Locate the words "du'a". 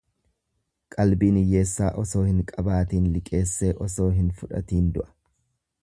4.99-5.09